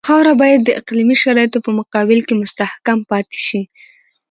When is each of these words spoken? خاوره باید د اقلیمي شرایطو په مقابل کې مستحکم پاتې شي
خاوره 0.07 0.33
باید 0.41 0.61
د 0.63 0.69
اقلیمي 0.79 1.15
شرایطو 1.23 1.63
په 1.65 1.71
مقابل 1.79 2.19
کې 2.27 2.39
مستحکم 2.41 2.99
پاتې 3.11 3.39
شي 3.47 3.61